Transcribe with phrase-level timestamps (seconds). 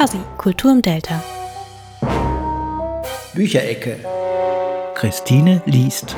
[0.00, 1.22] Fuzzy, Kultur im Delta.
[3.34, 3.98] Bücherecke.
[4.94, 6.16] Christine liest.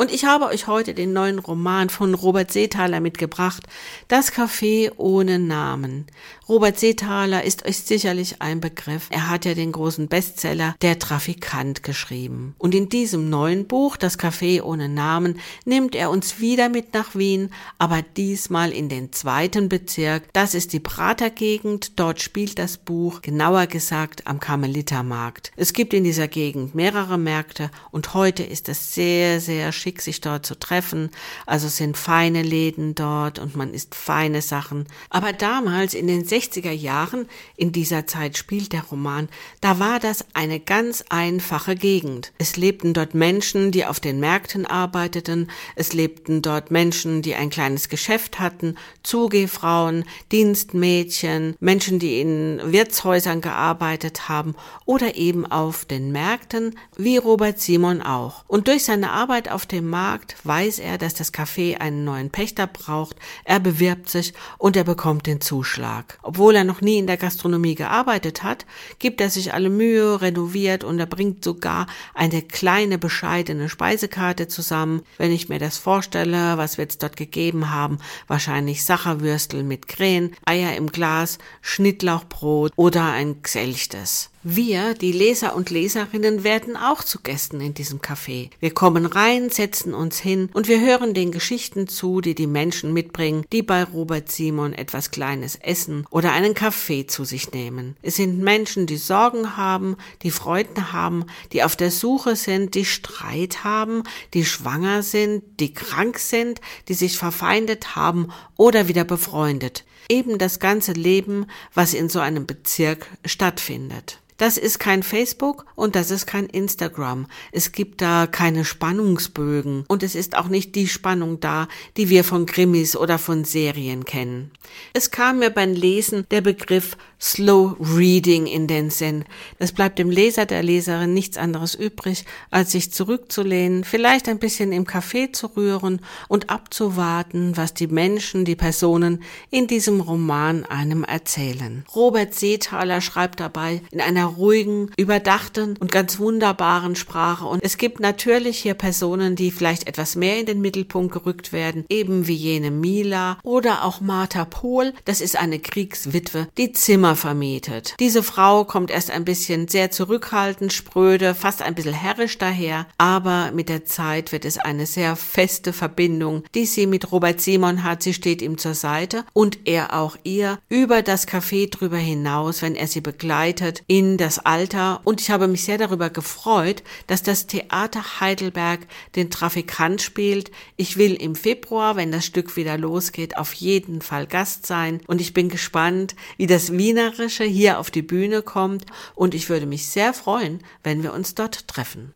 [0.00, 3.64] Und ich habe euch heute den neuen Roman von Robert Seethaler mitgebracht,
[4.06, 6.06] Das Café ohne Namen.
[6.48, 9.08] Robert Seethaler ist euch sicherlich ein Begriff.
[9.10, 12.54] Er hat ja den großen Bestseller Der Trafikant geschrieben.
[12.58, 17.16] Und in diesem neuen Buch, Das Café ohne Namen, nimmt er uns wieder mit nach
[17.16, 20.32] Wien, aber diesmal in den zweiten Bezirk.
[20.32, 21.98] Das ist die Pratergegend.
[21.98, 25.50] Dort spielt das Buch, genauer gesagt, am Karmelitermarkt.
[25.56, 30.02] Es gibt in dieser Gegend mehrere Märkte und heute ist es sehr, sehr schick schick,
[30.02, 31.10] sich dort zu treffen.
[31.46, 34.86] Also sind feine Läden dort und man isst feine Sachen.
[35.08, 39.28] Aber damals in den 60er Jahren, in dieser Zeit spielt der Roman,
[39.62, 42.32] da war das eine ganz einfache Gegend.
[42.38, 45.50] Es lebten dort Menschen, die auf den Märkten arbeiteten.
[45.74, 53.40] Es lebten dort Menschen, die ein kleines Geschäft hatten, Zugehfrauen, Dienstmädchen, Menschen, die in Wirtshäusern
[53.40, 58.44] gearbeitet haben oder eben auf den Märkten, wie Robert Simon auch.
[58.48, 62.30] Und durch seine Arbeit auf den dem Markt weiß er, dass das Café einen neuen
[62.30, 66.18] Pächter braucht, er bewirbt sich und er bekommt den Zuschlag.
[66.22, 68.66] Obwohl er noch nie in der Gastronomie gearbeitet hat,
[68.98, 75.02] gibt er sich alle Mühe, renoviert und er bringt sogar eine kleine bescheidene Speisekarte zusammen.
[75.16, 80.34] Wenn ich mir das vorstelle, was wird es dort gegeben haben, wahrscheinlich Sacherwürstel mit Krähen,
[80.44, 84.30] Eier im Glas, Schnittlauchbrot oder ein Gselchtes.
[84.44, 88.50] Wir, die Leser und Leserinnen, werden auch zu Gästen in diesem Café.
[88.60, 92.92] Wir kommen rein, setzen uns hin und wir hören den Geschichten zu, die die Menschen
[92.92, 97.96] mitbringen, die bei Robert Simon etwas Kleines essen oder einen Kaffee zu sich nehmen.
[98.00, 102.84] Es sind Menschen, die Sorgen haben, die Freuden haben, die auf der Suche sind, die
[102.84, 109.84] Streit haben, die schwanger sind, die krank sind, die sich verfeindet haben oder wieder befreundet.
[110.08, 114.20] Eben das ganze Leben, was in so einem Bezirk stattfindet.
[114.38, 117.26] Das ist kein Facebook und das ist kein Instagram.
[117.50, 121.66] Es gibt da keine Spannungsbögen und es ist auch nicht die Spannung da,
[121.96, 124.52] die wir von Krimis oder von Serien kennen.
[124.92, 129.24] Es kam mir beim Lesen der Begriff Slow Reading in den Sinn.
[129.58, 134.70] Es bleibt dem Leser, der Leserin nichts anderes übrig, als sich zurückzulehnen, vielleicht ein bisschen
[134.70, 141.02] im Café zu rühren und abzuwarten, was die Menschen, die Personen in diesem Roman einem
[141.02, 141.84] erzählen.
[141.92, 147.46] Robert Seethaler schreibt dabei in einer ruhigen, überdachten und ganz wunderbaren Sprache.
[147.46, 151.84] Und es gibt natürlich hier Personen, die vielleicht etwas mehr in den Mittelpunkt gerückt werden,
[151.88, 154.94] eben wie jene Mila oder auch Martha Pohl.
[155.04, 157.94] Das ist eine Kriegswitwe, die Zimmer vermietet.
[158.00, 163.52] Diese Frau kommt erst ein bisschen sehr zurückhaltend, spröde, fast ein bisschen herrisch daher, aber
[163.52, 168.02] mit der Zeit wird es eine sehr feste Verbindung, die sie mit Robert Simon hat.
[168.02, 172.74] Sie steht ihm zur Seite und er auch ihr über das Café drüber hinaus, wenn
[172.74, 177.46] er sie begleitet in das Alter und ich habe mich sehr darüber gefreut, dass das
[177.46, 178.80] Theater Heidelberg
[179.16, 180.50] den Trafikant spielt.
[180.76, 185.20] Ich will im Februar, wenn das Stück wieder losgeht, auf jeden Fall Gast sein und
[185.20, 189.86] ich bin gespannt, wie das Wienerische hier auf die Bühne kommt und ich würde mich
[189.86, 192.12] sehr freuen, wenn wir uns dort treffen.